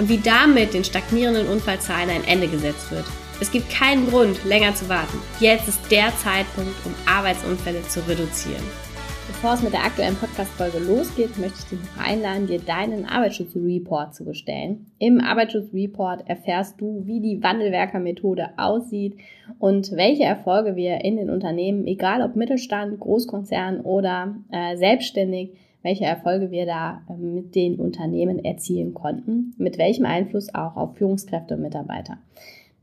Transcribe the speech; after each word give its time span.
und 0.00 0.08
wie 0.08 0.18
damit 0.18 0.72
den 0.72 0.82
stagnierenden 0.82 1.46
Unfallzahlen 1.46 2.08
ein 2.08 2.24
Ende 2.26 2.48
gesetzt 2.48 2.90
wird. 2.90 3.04
Es 3.38 3.52
gibt 3.52 3.70
keinen 3.70 4.08
Grund, 4.08 4.42
länger 4.46 4.74
zu 4.74 4.88
warten. 4.88 5.18
Jetzt 5.40 5.68
ist 5.68 5.90
der 5.90 6.08
Zeitpunkt, 6.16 6.74
um 6.86 6.94
Arbeitsunfälle 7.06 7.82
zu 7.82 8.00
reduzieren. 8.08 8.64
Bevor 9.26 9.54
es 9.54 9.62
mit 9.62 9.74
der 9.74 9.84
aktuellen 9.84 10.16
Podcast-Folge 10.16 10.78
losgeht, 10.78 11.38
möchte 11.38 11.58
ich 11.60 11.64
dich 11.66 11.78
noch 11.78 12.04
einladen, 12.04 12.46
dir 12.46 12.58
deinen 12.58 13.04
Arbeitsschutzreport 13.04 14.14
zu 14.14 14.24
bestellen. 14.24 14.90
Im 14.98 15.20
Arbeitsschutzreport 15.20 16.28
erfährst 16.28 16.80
du, 16.80 17.02
wie 17.04 17.20
die 17.20 17.42
Wandelwerker-Methode 17.42 18.50
aussieht 18.56 19.18
und 19.58 19.92
welche 19.92 20.24
Erfolge 20.24 20.76
wir 20.76 21.04
in 21.04 21.16
den 21.16 21.30
Unternehmen, 21.30 21.86
egal 21.86 22.22
ob 22.22 22.36
Mittelstand, 22.36 22.98
Großkonzern 22.98 23.82
oder 23.82 24.34
äh, 24.50 24.76
selbstständig, 24.76 25.52
welche 25.82 26.04
Erfolge 26.04 26.50
wir 26.50 26.66
da 26.66 27.02
äh, 27.08 27.14
mit 27.14 27.54
den 27.54 27.76
Unternehmen 27.76 28.44
erzielen 28.44 28.92
konnten, 28.94 29.54
mit 29.58 29.78
welchem 29.78 30.06
Einfluss 30.06 30.52
auch 30.54 30.76
auf 30.76 30.96
Führungskräfte 30.96 31.54
und 31.54 31.62
Mitarbeiter. 31.62 32.18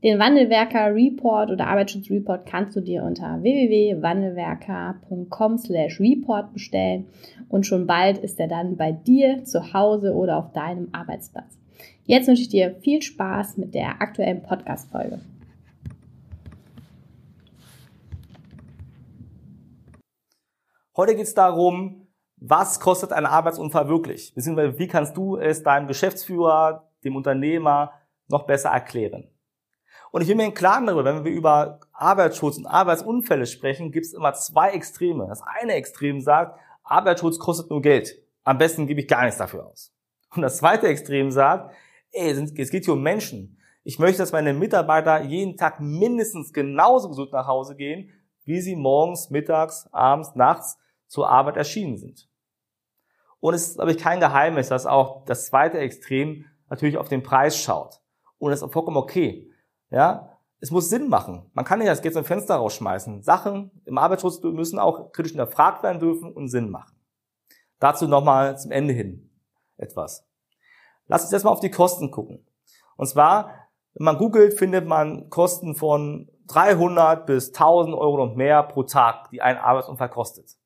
Den 0.02 0.18
Wandelwerker 0.20 0.94
Report 0.94 1.50
oder 1.50 1.66
Arbeitsschutzreport 1.66 2.46
kannst 2.46 2.76
du 2.76 2.80
dir 2.80 3.02
unter 3.02 3.42
www.wandelwerker.com 3.42 5.58
slash 5.58 5.98
report 5.98 6.52
bestellen 6.52 7.08
und 7.48 7.66
schon 7.66 7.88
bald 7.88 8.18
ist 8.18 8.38
er 8.38 8.46
dann 8.46 8.76
bei 8.76 8.92
dir 8.92 9.42
zu 9.44 9.72
Hause 9.72 10.14
oder 10.14 10.36
auf 10.36 10.52
deinem 10.52 10.90
Arbeitsplatz. 10.92 11.58
Jetzt 12.04 12.28
wünsche 12.28 12.42
ich 12.42 12.48
dir 12.48 12.76
viel 12.76 13.02
Spaß 13.02 13.56
mit 13.56 13.74
der 13.74 14.00
aktuellen 14.00 14.40
Podcast-Folge. 14.42 15.18
Heute 20.96 21.14
geht 21.14 21.26
es 21.26 21.34
darum, 21.34 22.07
was 22.40 22.80
kostet 22.80 23.12
ein 23.12 23.26
Arbeitsunfall 23.26 23.88
wirklich? 23.88 24.34
Beziehungsweise 24.34 24.78
wie 24.78 24.88
kannst 24.88 25.16
du 25.16 25.36
es 25.36 25.62
deinem 25.62 25.88
Geschäftsführer, 25.88 26.88
dem 27.04 27.16
Unternehmer 27.16 27.92
noch 28.28 28.46
besser 28.46 28.70
erklären? 28.70 29.30
Und 30.10 30.22
ich 30.22 30.28
bin 30.28 30.38
mir 30.38 30.46
im 30.46 30.54
Klaren 30.54 30.86
darüber, 30.86 31.04
wenn 31.04 31.24
wir 31.24 31.32
über 31.32 31.80
Arbeitsschutz 31.92 32.56
und 32.56 32.66
Arbeitsunfälle 32.66 33.46
sprechen, 33.46 33.92
gibt 33.92 34.06
es 34.06 34.14
immer 34.14 34.32
zwei 34.32 34.70
Extreme. 34.70 35.26
Das 35.28 35.42
eine 35.42 35.74
Extrem 35.74 36.20
sagt, 36.20 36.58
Arbeitsschutz 36.82 37.38
kostet 37.38 37.68
nur 37.70 37.82
Geld. 37.82 38.16
Am 38.44 38.56
besten 38.56 38.86
gebe 38.86 39.00
ich 39.00 39.08
gar 39.08 39.24
nichts 39.24 39.38
dafür 39.38 39.66
aus. 39.66 39.92
Und 40.34 40.42
das 40.42 40.58
zweite 40.58 40.86
Extrem 40.86 41.30
sagt, 41.30 41.74
ey, 42.12 42.30
es 42.30 42.70
geht 42.70 42.84
hier 42.84 42.94
um 42.94 43.02
Menschen. 43.02 43.60
Ich 43.84 43.98
möchte, 43.98 44.18
dass 44.18 44.32
meine 44.32 44.54
Mitarbeiter 44.54 45.22
jeden 45.22 45.56
Tag 45.56 45.80
mindestens 45.80 46.52
genauso 46.52 47.08
gesund 47.08 47.32
nach 47.32 47.46
Hause 47.46 47.76
gehen, 47.76 48.10
wie 48.44 48.60
sie 48.60 48.76
morgens, 48.76 49.30
mittags, 49.30 49.88
abends, 49.92 50.34
nachts 50.34 50.78
zur 51.06 51.28
Arbeit 51.28 51.56
erschienen 51.56 51.96
sind. 51.96 52.27
Und 53.40 53.54
es 53.54 53.68
ist, 53.68 53.74
glaube 53.76 53.92
ich, 53.92 53.98
kein 53.98 54.20
Geheimnis, 54.20 54.68
dass 54.68 54.86
auch 54.86 55.24
das 55.24 55.46
zweite 55.46 55.78
Extrem 55.78 56.44
natürlich 56.68 56.98
auf 56.98 57.08
den 57.08 57.22
Preis 57.22 57.56
schaut. 57.58 58.00
Und 58.38 58.50
das 58.50 58.62
ist 58.62 58.72
vollkommen 58.72 58.96
okay. 58.96 59.50
Ja, 59.90 60.38
es 60.60 60.70
muss 60.70 60.88
Sinn 60.88 61.08
machen. 61.08 61.50
Man 61.54 61.64
kann 61.64 61.78
nicht 61.78 61.88
das 61.88 62.02
Geld 62.02 62.14
zum 62.14 62.24
Fenster 62.24 62.56
rausschmeißen. 62.56 63.22
Sachen 63.22 63.70
im 63.84 63.96
Arbeitsschutz 63.96 64.42
müssen 64.42 64.78
auch 64.78 65.12
kritisch 65.12 65.32
hinterfragt 65.32 65.82
werden 65.82 66.00
dürfen 66.00 66.32
und 66.32 66.48
Sinn 66.48 66.70
machen. 66.70 66.96
Dazu 67.78 68.08
nochmal 68.08 68.58
zum 68.58 68.72
Ende 68.72 68.92
hin 68.92 69.30
etwas. 69.76 70.26
Lass 71.06 71.22
uns 71.22 71.32
erstmal 71.32 71.52
auf 71.52 71.60
die 71.60 71.70
Kosten 71.70 72.10
gucken. 72.10 72.44
Und 72.96 73.06
zwar, 73.06 73.68
wenn 73.94 74.04
man 74.04 74.18
googelt, 74.18 74.54
findet 74.54 74.86
man 74.86 75.30
Kosten 75.30 75.76
von 75.76 76.28
300 76.48 77.24
bis 77.24 77.48
1000 77.48 77.94
Euro 77.94 78.22
und 78.24 78.36
mehr 78.36 78.62
pro 78.64 78.82
Tag, 78.82 79.30
die 79.30 79.40
ein 79.40 79.56
Arbeitsunfall 79.56 80.10
kostet. 80.10 80.56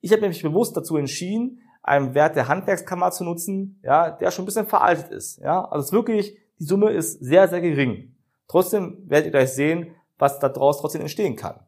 Ich 0.00 0.12
habe 0.12 0.26
mich 0.26 0.42
bewusst 0.42 0.76
dazu 0.76 0.96
entschieden, 0.96 1.60
einen 1.82 2.14
Wert 2.14 2.36
der 2.36 2.48
Handwerkskammer 2.48 3.10
zu 3.10 3.24
nutzen, 3.24 3.80
ja, 3.82 4.10
der 4.10 4.30
schon 4.30 4.44
ein 4.44 4.46
bisschen 4.46 4.66
veraltet 4.66 5.10
ist. 5.10 5.38
Ja, 5.38 5.64
also 5.64 5.80
es 5.80 5.86
ist 5.86 5.92
wirklich, 5.92 6.38
die 6.58 6.64
Summe 6.64 6.90
ist 6.90 7.20
sehr, 7.24 7.48
sehr 7.48 7.60
gering. 7.60 8.16
Trotzdem 8.48 9.04
werdet 9.06 9.26
ihr 9.26 9.32
gleich 9.32 9.52
sehen, 9.52 9.94
was 10.18 10.38
daraus 10.38 10.80
trotzdem 10.80 11.00
entstehen 11.00 11.36
kann. 11.36 11.60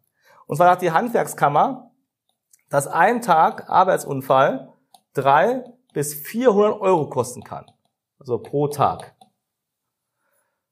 Und 0.47 0.57
zwar 0.57 0.69
sagt 0.69 0.83
die 0.83 0.91
Handwerkskammer, 0.91 1.93
dass 2.69 2.87
ein 2.87 3.23
Tag 3.23 3.71
Arbeitsunfall 3.71 4.73
drei 5.15 5.65
bis 5.93 6.15
400 6.15 6.81
Euro 6.81 7.09
kosten 7.09 7.43
kann. 7.43 7.67
Also 8.19 8.39
pro 8.39 8.69
Tag. 8.69 9.15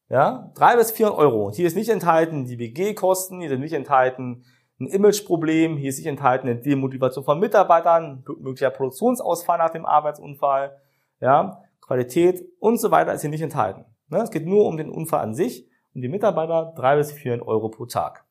Ja, 0.09 0.51
drei 0.55 0.77
bis 0.77 0.91
400 0.91 1.19
Euro. 1.19 1.51
Hier 1.53 1.67
ist 1.67 1.77
nicht 1.77 1.89
enthalten 1.89 2.45
die 2.45 2.57
BG-Kosten, 2.57 3.41
hier 3.41 3.49
sind 3.49 3.61
nicht 3.61 3.75
enthalten 3.75 4.45
ein 4.81 4.87
Imageproblem, 4.87 5.77
hier 5.77 5.91
ist 5.91 5.99
nicht 5.99 6.07
enthalten 6.07 6.49
eine 6.49 6.59
Demotivation 6.59 7.25
von 7.25 7.39
Mitarbeitern, 7.39 8.25
möglicher 8.39 8.71
Produktionsausfall 8.71 9.59
nach 9.59 9.71
dem 9.71 9.85
Arbeitsunfall, 9.85 10.81
ja, 11.21 11.63
Qualität 11.83 12.43
und 12.61 12.79
so 12.79 12.91
weiter 12.91 13.13
ist 13.13 13.21
hier 13.21 13.31
nicht 13.31 13.43
enthalten. 13.43 13.85
Ne, 14.09 14.19
es 14.19 14.31
geht 14.31 14.47
nur 14.47 14.67
um 14.67 14.77
den 14.77 14.91
Unfall 14.91 15.21
an 15.21 15.35
sich 15.35 15.69
und 15.95 16.03
die 16.03 16.09
Mitarbeiter 16.09 16.73
drei 16.77 16.97
bis 16.97 17.13
400 17.13 17.47
Euro 17.47 17.69
pro 17.69 17.87
Tag. 17.87 18.25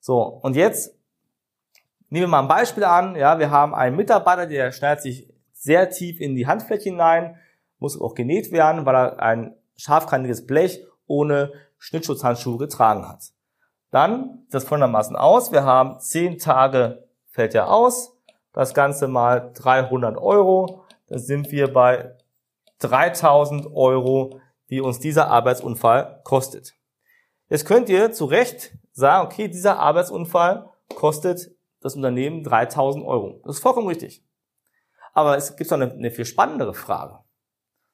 So, 0.00 0.22
und 0.22 0.54
jetzt 0.54 0.94
nehmen 2.10 2.24
wir 2.24 2.28
mal 2.28 2.42
ein 2.42 2.48
Beispiel 2.48 2.84
an. 2.84 3.16
Ja, 3.16 3.38
wir 3.38 3.50
haben 3.50 3.74
einen 3.74 3.96
Mitarbeiter, 3.96 4.46
der 4.46 4.72
schneidet 4.72 5.02
sich 5.02 5.32
sehr 5.52 5.88
tief 5.90 6.20
in 6.20 6.36
die 6.36 6.46
Handfläche 6.46 6.90
hinein, 6.90 7.36
muss 7.78 8.00
auch 8.00 8.14
genäht 8.14 8.52
werden, 8.52 8.86
weil 8.86 8.94
er 8.94 9.20
ein 9.20 9.54
scharfkantiges 9.76 10.46
Blech 10.46 10.84
ohne 11.06 11.52
Schnittschutzhandschuhe 11.78 12.58
getragen 12.58 13.08
hat. 13.08 13.32
Dann 13.90 14.42
sieht 14.44 14.54
das 14.54 14.64
folgendermaßen 14.64 15.16
aus. 15.16 15.52
Wir 15.52 15.64
haben 15.64 15.98
10 15.98 16.38
Tage 16.38 17.08
fällt 17.28 17.54
er 17.54 17.70
aus. 17.70 18.16
Das 18.52 18.74
Ganze 18.74 19.08
mal 19.08 19.52
300 19.54 20.16
Euro. 20.16 20.84
Dann 21.08 21.18
sind 21.18 21.50
wir 21.50 21.72
bei 21.72 22.16
3000 22.78 23.66
Euro, 23.74 24.40
die 24.70 24.80
uns 24.80 24.98
dieser 24.98 25.28
Arbeitsunfall 25.28 26.20
kostet. 26.24 26.74
Jetzt 27.48 27.66
könnt 27.66 27.88
ihr 27.88 28.12
zu 28.12 28.24
Recht 28.24 28.76
sagen, 28.92 29.26
okay, 29.26 29.48
dieser 29.48 29.78
Arbeitsunfall 29.78 30.70
kostet 30.94 31.52
das 31.80 31.94
Unternehmen 31.94 32.42
3000 32.42 33.04
Euro. 33.04 33.40
Das 33.44 33.56
ist 33.56 33.62
vollkommen 33.62 33.88
richtig. 33.88 34.24
Aber 35.12 35.36
es 35.36 35.56
gibt 35.56 35.70
noch 35.70 35.78
eine, 35.78 35.92
eine 35.92 36.10
viel 36.10 36.24
spannendere 36.24 36.74
Frage. 36.74 37.20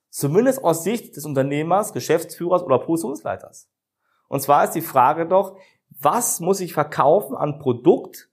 Zumindest 0.09 0.65
aus 0.65 0.85
Sicht 0.85 1.17
des 1.17 1.25
Unternehmers, 1.25 1.93
Geschäftsführers 1.93 2.63
oder 2.63 2.79
Produktionsleiters. 2.79 3.71
Und 4.29 4.41
zwar 4.41 4.65
ist 4.65 4.73
die 4.73 4.81
Frage 4.81 5.27
doch, 5.27 5.59
was 6.03 6.41
muss 6.41 6.61
ich 6.61 6.75
verkaufen 6.75 7.37
an 7.37 7.59
Produkt, 7.59 8.29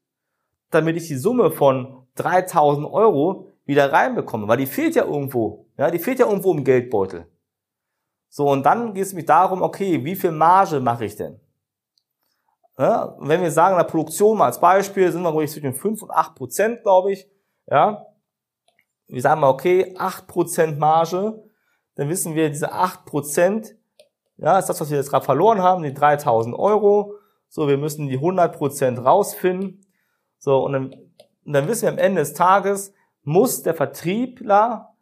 damit 0.71 0.97
ich 0.97 1.07
die 1.07 1.15
Summe 1.15 1.51
von 1.51 2.07
3000 2.15 2.91
Euro 2.91 3.47
wieder 3.65 3.91
reinbekomme? 3.91 4.47
Weil 4.47 4.57
die 4.57 4.65
fehlt 4.65 4.95
ja 4.95 5.05
irgendwo. 5.05 5.65
Ja, 5.77 5.91
die 5.91 5.99
fehlt 5.99 6.19
ja 6.19 6.27
irgendwo 6.27 6.53
im 6.53 6.63
Geldbeutel. 6.63 7.27
So, 8.29 8.49
und 8.49 8.63
dann 8.65 8.93
geht 8.93 9.05
es 9.05 9.13
mich 9.13 9.25
darum, 9.25 9.61
okay, 9.61 10.03
wie 10.03 10.15
viel 10.15 10.31
Marge 10.31 10.79
mache 10.79 11.05
ich 11.05 11.15
denn? 11.15 11.39
Ja, 12.77 13.15
wenn 13.19 13.41
wir 13.41 13.51
sagen, 13.51 13.75
in 13.75 13.79
der 13.79 13.91
Produktion 13.91 14.37
mal 14.37 14.45
als 14.45 14.59
Beispiel, 14.59 15.11
sind 15.11 15.23
wir 15.23 15.29
ruhig 15.29 15.51
zwischen 15.51 15.73
5 15.73 16.03
und 16.03 16.11
8 16.11 16.35
Prozent, 16.35 16.83
glaube 16.83 17.11
ich. 17.11 17.27
Ja, 17.67 18.05
wir 19.07 19.21
sagen 19.21 19.41
mal, 19.41 19.49
okay, 19.49 19.95
8 19.97 20.27
Prozent 20.27 20.79
Marge, 20.79 21.43
dann 21.95 22.07
wissen 22.07 22.35
wir, 22.35 22.49
diese 22.49 22.71
8 22.71 23.05
Prozent, 23.05 23.75
ja, 24.37 24.57
ist 24.57 24.67
das, 24.67 24.79
was 24.79 24.89
wir 24.89 24.97
jetzt 24.97 25.09
gerade 25.09 25.25
verloren 25.25 25.61
haben, 25.61 25.83
die 25.83 25.93
3000 25.93 26.57
Euro. 26.57 27.15
So, 27.49 27.67
wir 27.67 27.77
müssen 27.77 28.07
die 28.07 28.15
100 28.15 28.55
Prozent 28.55 29.03
rausfinden. 29.03 29.85
So, 30.37 30.63
und 30.63 30.73
dann, 30.73 30.93
und 31.43 31.53
dann 31.53 31.67
wissen 31.67 31.83
wir 31.83 31.89
am 31.89 31.97
Ende 31.97 32.21
des 32.21 32.33
Tages, 32.33 32.93
muss 33.23 33.63
der 33.63 33.73
Vertriebler 33.73 34.95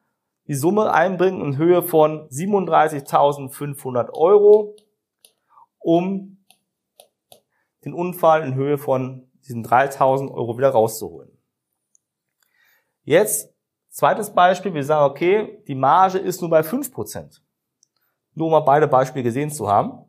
die 0.47 0.55
Summe 0.55 0.93
einbringen 0.93 1.41
in 1.41 1.57
Höhe 1.57 1.83
von 1.83 2.29
37.500 2.29 4.13
Euro, 4.13 4.75
um 5.79 6.37
den 7.83 7.93
Unfall 7.93 8.43
in 8.43 8.55
Höhe 8.55 8.77
von 8.77 9.29
diesen 9.43 9.65
3.000 9.65 10.31
Euro 10.31 10.57
wieder 10.57 10.69
rauszuholen. 10.69 11.37
Jetzt, 13.03 13.53
zweites 13.89 14.33
Beispiel, 14.33 14.73
wir 14.73 14.83
sagen, 14.83 15.11
okay, 15.11 15.63
die 15.67 15.75
Marge 15.75 16.17
ist 16.17 16.41
nur 16.41 16.49
bei 16.49 16.61
5%. 16.61 17.41
Nur 18.33 18.47
um 18.47 18.51
mal 18.51 18.61
beide 18.61 18.87
Beispiele 18.87 19.23
gesehen 19.23 19.49
zu 19.49 19.69
haben. 19.69 20.05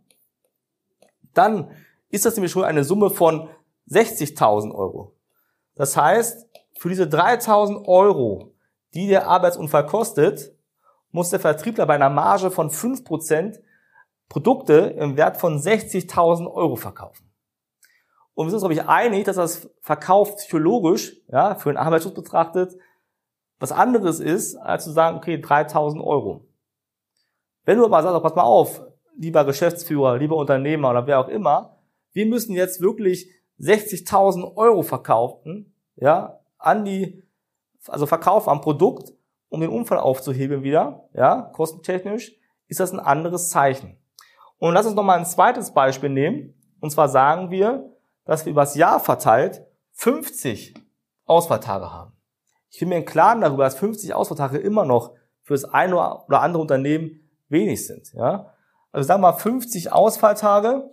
Dann 1.34 1.70
ist 2.10 2.24
das 2.24 2.36
nämlich 2.36 2.52
schon 2.52 2.64
eine 2.64 2.84
Summe 2.84 3.10
von 3.10 3.48
60.000 3.90 4.74
Euro. 4.74 5.16
Das 5.74 5.96
heißt, 5.96 6.46
für 6.78 6.88
diese 6.88 7.04
3.000 7.04 7.86
Euro 7.86 8.52
die 8.94 9.08
der 9.08 9.28
Arbeitsunfall 9.28 9.86
kostet, 9.86 10.52
muss 11.10 11.30
der 11.30 11.40
Vertriebler 11.40 11.86
bei 11.86 11.94
einer 11.94 12.10
Marge 12.10 12.50
von 12.50 12.70
5% 12.70 13.60
Produkte 14.28 14.74
im 14.98 15.16
Wert 15.16 15.38
von 15.38 15.58
60.000 15.58 16.50
Euro 16.52 16.76
verkaufen. 16.76 17.30
Und 18.34 18.46
wir 18.46 18.50
sind 18.50 18.56
uns, 18.56 18.62
glaube 18.62 18.74
ich, 18.74 18.88
einig, 18.88 19.24
dass 19.24 19.36
das 19.36 19.70
Verkauf 19.80 20.36
psychologisch, 20.36 21.16
ja, 21.28 21.54
für 21.54 21.70
einen 21.70 21.78
Arbeitsschutz 21.78 22.14
betrachtet, 22.14 22.76
was 23.58 23.72
anderes 23.72 24.20
ist, 24.20 24.56
als 24.56 24.84
zu 24.84 24.92
sagen, 24.92 25.16
okay, 25.16 25.36
3.000 25.36 26.02
Euro. 26.04 26.46
Wenn 27.64 27.78
du 27.78 27.84
aber 27.84 28.02
sagst, 28.02 28.22
pass 28.22 28.34
mal 28.36 28.42
auf, 28.42 28.82
lieber 29.16 29.44
Geschäftsführer, 29.44 30.18
lieber 30.18 30.36
Unternehmer 30.36 30.90
oder 30.90 31.06
wer 31.06 31.18
auch 31.18 31.28
immer, 31.28 31.77
wir 32.18 32.26
müssen 32.26 32.56
jetzt 32.56 32.80
wirklich 32.80 33.30
60.000 33.60 34.56
Euro 34.56 34.82
verkaufen, 34.82 35.72
ja, 35.94 36.40
an 36.58 36.84
die, 36.84 37.22
also 37.86 38.06
verkaufen 38.06 38.50
am 38.50 38.60
Produkt, 38.60 39.12
um 39.48 39.60
den 39.60 39.70
Unfall 39.70 39.98
aufzuheben 39.98 40.64
wieder, 40.64 41.08
ja, 41.14 41.42
kostentechnisch, 41.54 42.34
ist 42.66 42.80
das 42.80 42.92
ein 42.92 42.98
anderes 42.98 43.50
Zeichen. 43.50 43.96
Und 44.58 44.74
lass 44.74 44.86
uns 44.86 44.96
nochmal 44.96 45.16
ein 45.16 45.26
zweites 45.26 45.72
Beispiel 45.72 46.10
nehmen. 46.10 46.54
Und 46.80 46.90
zwar 46.90 47.08
sagen 47.08 47.52
wir, 47.52 47.88
dass 48.24 48.44
wir 48.44 48.50
übers 48.50 48.74
Jahr 48.74 48.98
verteilt 48.98 49.64
50 49.92 50.74
Ausfalltage 51.24 51.92
haben. 51.92 52.14
Ich 52.68 52.80
bin 52.80 52.88
mir 52.88 52.96
im 52.96 53.04
Klaren 53.04 53.42
darüber, 53.42 53.62
dass 53.62 53.78
50 53.78 54.12
Ausfalltage 54.12 54.58
immer 54.58 54.84
noch 54.84 55.14
für 55.44 55.54
das 55.54 55.66
eine 55.66 55.94
oder 55.94 56.42
andere 56.42 56.62
Unternehmen 56.62 57.20
wenig 57.48 57.86
sind. 57.86 58.12
Ja? 58.14 58.54
Also 58.90 59.06
sagen 59.06 59.22
wir 59.22 59.30
mal 59.30 59.38
50 59.38 59.92
Ausfalltage. 59.92 60.90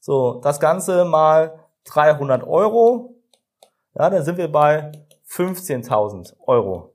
So, 0.00 0.40
das 0.40 0.60
Ganze 0.60 1.04
mal 1.04 1.60
300 1.84 2.46
Euro. 2.46 3.14
Ja, 3.94 4.10
dann 4.10 4.24
sind 4.24 4.38
wir 4.38 4.50
bei 4.50 4.92
15.000 5.28 6.34
Euro. 6.46 6.92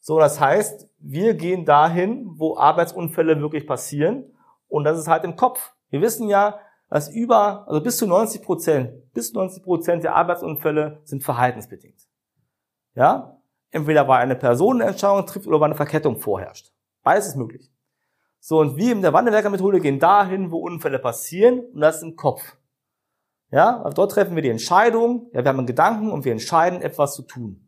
So, 0.00 0.18
das 0.18 0.40
heißt, 0.40 0.87
wir 0.98 1.34
gehen 1.34 1.64
dahin, 1.64 2.26
wo 2.36 2.56
Arbeitsunfälle 2.56 3.40
wirklich 3.40 3.66
passieren 3.66 4.24
und 4.68 4.84
das 4.84 4.98
ist 4.98 5.08
halt 5.08 5.24
im 5.24 5.36
Kopf. 5.36 5.72
Wir 5.90 6.00
wissen 6.00 6.28
ja, 6.28 6.58
dass 6.90 7.08
über, 7.10 7.66
also 7.68 7.82
bis 7.82 7.98
zu 7.98 8.06
90 8.06 8.42
Prozent, 8.42 9.12
bis 9.12 9.32
90 9.32 9.62
Prozent 9.62 10.04
der 10.04 10.14
Arbeitsunfälle 10.14 11.00
sind 11.04 11.22
verhaltensbedingt. 11.22 12.00
Ja? 12.94 13.40
Entweder 13.70 14.08
weil 14.08 14.22
eine 14.22 14.36
Personenentscheidung 14.36 15.26
trifft 15.26 15.46
oder 15.46 15.60
weil 15.60 15.66
eine 15.66 15.76
Verkettung 15.76 16.18
vorherrscht. 16.18 16.72
Beides 17.02 17.28
ist 17.28 17.36
möglich. 17.36 17.70
So, 18.40 18.60
und 18.60 18.76
wir 18.76 18.92
in 18.92 19.02
der 19.02 19.12
Wandelwerker-Methode 19.12 19.80
gehen 19.80 19.98
dahin, 19.98 20.50
wo 20.50 20.58
Unfälle 20.58 20.98
passieren, 20.98 21.60
und 21.60 21.80
das 21.80 21.96
ist 21.96 22.02
im 22.02 22.16
Kopf. 22.16 22.56
Ja, 23.50 23.82
also 23.82 23.94
dort 23.94 24.12
treffen 24.12 24.34
wir 24.34 24.42
die 24.42 24.50
Entscheidung, 24.50 25.30
ja, 25.32 25.42
wir 25.42 25.48
haben 25.48 25.58
einen 25.58 25.66
Gedanken 25.66 26.10
und 26.10 26.24
wir 26.24 26.32
entscheiden, 26.32 26.82
etwas 26.82 27.14
zu 27.14 27.22
tun. 27.22 27.66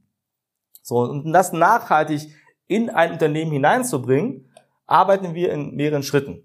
So, 0.82 1.00
und 1.00 1.32
das 1.32 1.52
nachhaltig 1.52 2.34
in 2.70 2.88
ein 2.88 3.10
Unternehmen 3.10 3.50
hineinzubringen, 3.50 4.48
arbeiten 4.86 5.34
wir 5.34 5.52
in 5.52 5.74
mehreren 5.74 6.04
Schritten. 6.04 6.44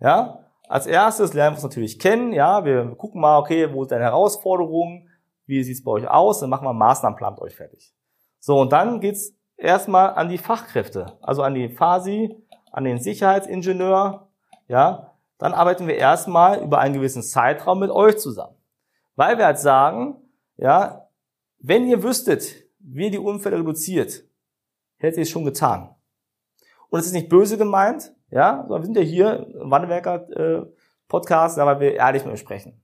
Ja, 0.00 0.40
als 0.68 0.86
erstes 0.86 1.34
lernen 1.34 1.54
wir 1.54 1.58
es 1.58 1.62
natürlich 1.62 1.98
kennen. 1.98 2.32
Ja, 2.32 2.64
wir 2.64 2.94
gucken 2.96 3.20
mal, 3.20 3.38
okay, 3.38 3.70
wo 3.70 3.82
ist 3.82 3.92
deine 3.92 4.04
Herausforderung? 4.04 5.06
Wie 5.44 5.62
sieht's 5.62 5.84
bei 5.84 5.90
euch 5.92 6.08
aus? 6.08 6.40
Dann 6.40 6.48
machen 6.48 6.64
wir 6.64 6.70
einen 6.70 6.78
Maßnahmenplan 6.78 7.34
mit 7.34 7.42
euch 7.42 7.54
fertig. 7.54 7.94
So, 8.40 8.58
und 8.58 8.72
dann 8.72 9.00
geht's 9.00 9.34
erstmal 9.58 10.14
an 10.14 10.30
die 10.30 10.38
Fachkräfte, 10.38 11.18
also 11.20 11.42
an 11.42 11.52
die 11.52 11.68
FASI, 11.68 12.34
an 12.72 12.84
den 12.84 12.98
Sicherheitsingenieur. 12.98 14.30
Ja, 14.68 15.12
dann 15.36 15.52
arbeiten 15.52 15.86
wir 15.86 15.96
erstmal 15.96 16.62
über 16.62 16.78
einen 16.78 16.94
gewissen 16.94 17.22
Zeitraum 17.22 17.80
mit 17.80 17.90
euch 17.90 18.16
zusammen. 18.16 18.56
Weil 19.14 19.36
wir 19.36 19.44
halt 19.44 19.58
sagen, 19.58 20.16
ja, 20.56 21.10
wenn 21.58 21.86
ihr 21.86 22.02
wüsstet, 22.02 22.64
wie 22.78 23.04
ihr 23.04 23.10
die 23.10 23.18
Unfälle 23.18 23.58
reduziert, 23.58 24.24
hättet 24.96 25.18
ihr 25.18 25.22
es 25.22 25.30
schon 25.30 25.44
getan. 25.44 25.94
Und 26.88 27.00
es 27.00 27.06
ist 27.06 27.12
nicht 27.12 27.28
böse 27.28 27.58
gemeint, 27.58 28.14
ja, 28.30 28.66
wir 28.68 28.82
sind 28.82 28.96
ja 28.96 29.02
hier 29.02 29.46
im 29.60 29.70
Wandelwerker 29.70 30.28
äh, 30.30 30.66
weil 31.08 31.80
wir 31.80 31.94
ehrlich 31.94 32.24
mit 32.24 32.34
euch 32.34 32.40
sprechen. 32.40 32.82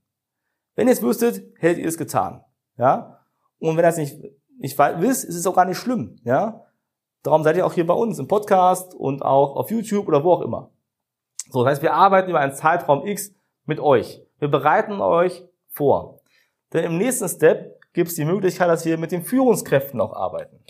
Wenn 0.77 0.87
ihr 0.87 0.93
es 0.93 1.03
wüsstet, 1.03 1.43
hättet 1.59 1.79
ihr 1.79 1.89
es 1.89 1.99
getan. 1.99 2.45
Ja? 2.77 3.21
Und 3.59 3.77
wenn 3.77 3.85
ihr 3.85 3.89
es 3.89 3.97
nicht, 3.97 4.21
nicht 4.59 4.79
wisst, 4.79 5.25
ist 5.25 5.35
es 5.35 5.47
auch 5.47 5.55
gar 5.55 5.65
nicht 5.65 5.79
schlimm. 5.79 6.17
Ja? 6.23 6.65
Darum 7.23 7.43
seid 7.43 7.57
ihr 7.57 7.67
auch 7.67 7.73
hier 7.73 7.87
bei 7.87 7.95
uns 7.95 8.19
im 8.19 8.29
Podcast 8.29 8.95
und 8.95 9.23
auch 9.23 9.57
auf 9.57 9.71
YouTube 9.71 10.09
oder 10.09 10.25
wo 10.25 10.33
auch 10.33 10.43
immer. 10.43 10.71
So, 11.51 11.65
das 11.65 11.73
heißt, 11.73 11.83
wir 11.83 11.95
arbeiten 11.95 12.31
über 12.31 12.41
einen 12.41 12.55
Zeitraum 12.55 13.07
X 13.07 13.35
mit 13.65 13.81
euch. 13.81 14.23
Wir 14.39 14.49
bereiten 14.49 15.01
euch 15.01 15.45
vor. 15.69 16.21
Denn 16.73 16.85
im 16.85 16.99
nächsten 16.99 17.29
Step 17.29 17.81
gibt 17.93 18.11
es 18.11 18.15
die 18.15 18.25
Möglichkeit, 18.25 18.69
dass 18.69 18.85
wir 18.85 18.97
mit 18.97 19.13
den 19.13 19.23
Führungskräften 19.23 20.01
auch 20.01 20.13
arbeiten. 20.13 20.65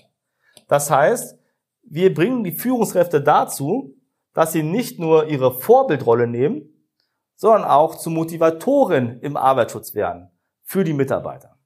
Das 0.70 0.88
heißt, 0.88 1.36
wir 1.82 2.14
bringen 2.14 2.44
die 2.44 2.52
Führungskräfte 2.52 3.20
dazu, 3.20 3.96
dass 4.34 4.52
sie 4.52 4.62
nicht 4.62 5.00
nur 5.00 5.26
ihre 5.26 5.52
Vorbildrolle 5.52 6.28
nehmen, 6.28 6.86
sondern 7.34 7.64
auch 7.64 7.96
zu 7.96 8.08
Motivatoren 8.08 9.18
im 9.20 9.36
Arbeitsschutz 9.36 9.96
werden 9.96 10.30
für 10.62 10.84
die 10.84 10.92
Mitarbeiter. 10.92 11.58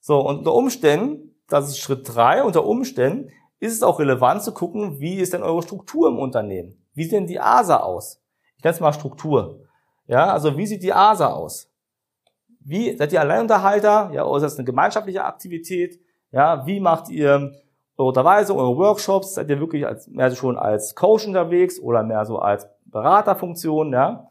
So, 0.00 0.18
und 0.26 0.38
unter 0.38 0.54
Umständen, 0.54 1.36
das 1.46 1.68
ist 1.68 1.78
Schritt 1.78 2.08
drei, 2.08 2.42
unter 2.42 2.64
Umständen 2.64 3.30
ist 3.60 3.74
es 3.74 3.82
auch 3.82 4.00
relevant 4.00 4.42
zu 4.42 4.54
gucken, 4.54 4.98
wie 4.98 5.16
ist 5.16 5.34
denn 5.34 5.42
eure 5.42 5.62
Struktur 5.62 6.08
im 6.08 6.18
Unternehmen? 6.18 6.82
Wie 6.94 7.02
sieht 7.02 7.12
denn 7.12 7.26
die 7.26 7.38
ASA 7.38 7.80
aus? 7.80 8.22
Ich 8.56 8.64
nenne 8.64 8.74
es 8.74 8.80
mal 8.80 8.94
Struktur. 8.94 9.60
Ja, 10.06 10.32
also 10.32 10.56
wie 10.56 10.66
sieht 10.66 10.82
die 10.82 10.94
ASA 10.94 11.34
aus? 11.34 11.70
Wie, 12.60 12.96
seid 12.96 13.12
ihr 13.12 13.20
Alleinunterhalter? 13.20 14.10
Ja, 14.14 14.24
oder 14.24 14.38
ist 14.38 14.52
das 14.52 14.58
eine 14.58 14.64
gemeinschaftliche 14.64 15.22
Aktivität? 15.22 16.00
Ja, 16.30 16.66
wie 16.66 16.80
macht 16.80 17.10
ihr 17.10 17.52
eure 17.96 18.08
Unterweisung, 18.08 18.58
eure 18.58 18.76
Workshops, 18.76 19.34
seid 19.34 19.48
ihr 19.48 19.60
wirklich 19.60 19.86
als, 19.86 20.08
mehr 20.08 20.30
so 20.30 20.36
schon 20.36 20.58
als 20.58 20.94
Coach 20.94 21.26
unterwegs 21.26 21.78
oder 21.78 22.02
mehr 22.02 22.24
so 22.24 22.38
als 22.38 22.68
Beraterfunktion, 22.86 23.92
ja. 23.92 24.30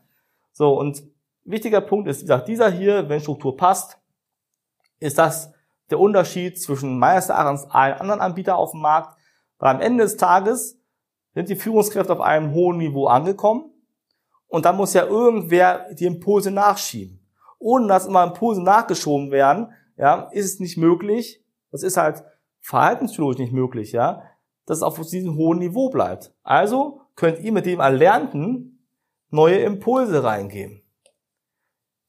So, 0.51 0.77
und 0.77 1.03
wichtiger 1.43 1.81
Punkt 1.81 2.07
ist, 2.07 2.19
wie 2.19 2.25
gesagt, 2.25 2.47
dieser 2.47 2.69
hier, 2.69 3.09
wenn 3.09 3.19
Struktur 3.19 3.57
passt, 3.57 3.97
ist 4.99 5.17
das 5.17 5.53
der 5.89 5.99
Unterschied 5.99 6.61
zwischen 6.61 6.97
meines 6.97 7.29
Erachtens 7.29 7.65
allen 7.69 7.95
anderen 7.95 8.21
Anbietern 8.21 8.55
auf 8.55 8.71
dem 8.71 8.81
Markt, 8.81 9.17
weil 9.59 9.75
am 9.75 9.81
Ende 9.81 10.03
des 10.03 10.17
Tages 10.17 10.79
sind 11.33 11.49
die 11.49 11.55
Führungskräfte 11.55 12.13
auf 12.13 12.21
einem 12.21 12.53
hohen 12.53 12.77
Niveau 12.77 13.07
angekommen 13.07 13.71
und 14.47 14.65
dann 14.65 14.77
muss 14.77 14.93
ja 14.93 15.05
irgendwer 15.05 15.93
die 15.93 16.05
Impulse 16.05 16.51
nachschieben. 16.51 17.19
Ohne 17.59 17.87
dass 17.87 18.05
immer 18.05 18.23
Impulse 18.23 18.61
nachgeschoben 18.61 19.31
werden, 19.31 19.73
ja, 19.97 20.29
ist 20.31 20.45
es 20.45 20.59
nicht 20.59 20.77
möglich, 20.77 21.43
das 21.71 21.83
ist 21.83 21.97
halt 21.97 22.23
verhaltenspsychologisch 22.63 23.39
nicht 23.39 23.53
möglich, 23.53 23.91
ja, 23.91 24.23
dass 24.65 24.77
es 24.77 24.83
auf 24.83 24.99
diesem 24.99 25.35
hohen 25.35 25.59
Niveau 25.59 25.89
bleibt. 25.89 26.33
Also 26.43 27.01
könnt 27.15 27.39
ihr 27.39 27.51
mit 27.51 27.65
dem 27.65 27.79
Erlernten 27.79 28.85
neue 29.29 29.57
Impulse 29.57 30.23
reingeben. 30.23 30.81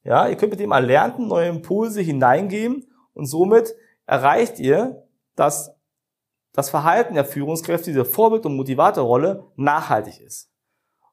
Ja, 0.03 0.27
ihr 0.27 0.37
könnt 0.37 0.51
mit 0.51 0.59
dem 0.59 0.71
Erlernten 0.71 1.27
neue 1.27 1.49
Impulse 1.49 2.01
hineingeben 2.01 2.85
und 3.13 3.25
somit 3.25 3.75
erreicht 4.05 4.59
ihr, 4.59 5.03
dass 5.35 5.75
das 6.53 6.69
Verhalten 6.69 7.15
der 7.15 7.25
Führungskräfte, 7.25 7.89
diese 7.91 8.05
Vorbild- 8.05 8.45
und 8.45 8.55
Motivatorrolle 8.55 9.45
nachhaltig 9.55 10.21
ist. 10.21 10.51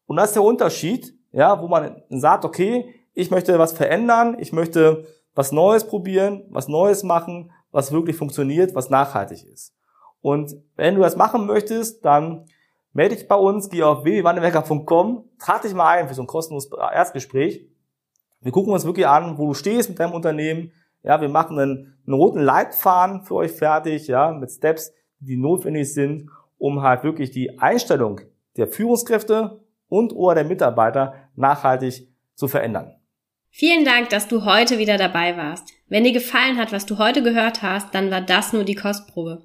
Und 0.07 0.17
das 0.17 0.31
ist 0.31 0.37
der 0.37 0.45
Unterschied, 0.45 1.19
ja, 1.33 1.61
wo 1.61 1.67
man 1.67 2.03
sagt, 2.11 2.45
okay, 2.45 2.95
ich 3.15 3.31
möchte 3.31 3.59
was 3.59 3.73
verändern, 3.73 4.37
ich 4.39 4.53
möchte 4.53 5.07
was 5.35 5.51
Neues 5.51 5.87
probieren, 5.87 6.45
was 6.51 6.69
Neues 6.69 7.03
machen, 7.03 7.51
was 7.73 7.91
wirklich 7.91 8.17
funktioniert, 8.17 8.75
was 8.75 8.91
nachhaltig 8.91 9.45
ist. 9.45 9.75
Und 10.21 10.55
wenn 10.77 10.95
du 10.95 11.01
das 11.01 11.17
machen 11.17 11.47
möchtest, 11.47 12.05
dann 12.05 12.47
melde 12.93 13.17
dich 13.17 13.27
bei 13.27 13.35
uns, 13.35 13.69
geh 13.69 13.83
auf 13.83 14.05
www.wandelwerker.com, 14.05 15.25
trag 15.39 15.63
dich 15.63 15.75
mal 15.75 15.99
ein 15.99 16.09
für 16.09 16.15
so 16.15 16.23
ein 16.23 16.29
kostenloses 16.29 16.71
Erstgespräch. 16.93 17.67
Wir 18.41 18.53
gucken 18.53 18.73
uns 18.73 18.85
wirklich 18.85 19.07
an, 19.07 19.39
wo 19.39 19.49
du 19.49 19.55
stehst 19.55 19.89
mit 19.89 19.99
deinem 19.99 20.13
Unternehmen. 20.13 20.73
Ja, 21.03 21.21
wir 21.21 21.29
machen 21.29 21.59
einen, 21.59 21.99
einen 22.07 22.15
roten 22.15 22.41
Leitfaden 22.41 23.23
für 23.23 23.37
euch 23.37 23.53
fertig, 23.53 24.07
ja, 24.07 24.31
mit 24.31 24.51
Steps, 24.51 24.93
die 25.19 25.37
notwendig 25.37 25.93
sind, 25.93 26.29
um 26.59 26.83
halt 26.83 27.03
wirklich 27.03 27.31
die 27.31 27.59
Einstellung 27.59 28.21
der 28.57 28.69
Führungskräfte 28.69 29.61
und 29.89 30.13
oder 30.13 30.37
der 30.37 30.45
Mitarbeiter 30.45 31.15
nachhaltig 31.35 32.09
zu 32.35 32.49
verändern. 32.49 32.97
Vielen 33.55 33.85
Dank, 33.85 34.09
dass 34.09 34.29
du 34.29 34.47
heute 34.47 34.79
wieder 34.79 34.97
dabei 34.97 35.37
warst. 35.37 35.75
Wenn 35.87 36.05
dir 36.05 36.13
gefallen 36.13 36.57
hat, 36.57 36.73
was 36.73 36.87
du 36.87 36.97
heute 36.97 37.23
gehört 37.23 37.61
hast, 37.61 37.95
dann 37.95 38.11
war 38.11 38.23
das 38.23 38.55
nur 38.55 38.65
die 38.65 38.75
Kostprobe. 38.75 39.43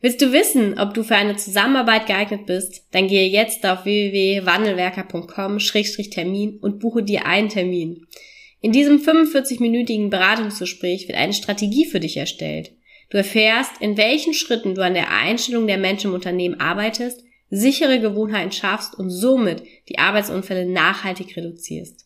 Willst 0.00 0.20
du 0.20 0.32
wissen, 0.32 0.80
ob 0.80 0.94
du 0.94 1.04
für 1.04 1.14
eine 1.14 1.36
Zusammenarbeit 1.36 2.06
geeignet 2.06 2.46
bist? 2.46 2.88
Dann 2.90 3.06
gehe 3.06 3.28
jetzt 3.28 3.64
auf 3.64 3.84
www.wandelwerker.com-termin 3.84 6.58
und 6.58 6.80
buche 6.80 7.04
dir 7.04 7.26
einen 7.26 7.48
Termin. 7.48 8.08
In 8.60 8.72
diesem 8.72 8.98
45-minütigen 8.98 10.10
Beratungsgespräch 10.10 11.06
wird 11.06 11.16
eine 11.16 11.32
Strategie 11.32 11.86
für 11.86 12.00
dich 12.00 12.16
erstellt. 12.16 12.72
Du 13.10 13.16
erfährst, 13.16 13.80
in 13.80 13.96
welchen 13.96 14.34
Schritten 14.34 14.74
du 14.74 14.82
an 14.82 14.94
der 14.94 15.12
Einstellung 15.12 15.68
der 15.68 15.78
Menschen 15.78 16.08
im 16.08 16.14
Unternehmen 16.14 16.60
arbeitest, 16.60 17.22
sichere 17.48 18.00
Gewohnheiten 18.00 18.50
schaffst 18.50 18.96
und 18.96 19.10
somit 19.10 19.62
die 19.88 20.00
Arbeitsunfälle 20.00 20.66
nachhaltig 20.66 21.36
reduzierst. 21.36 22.05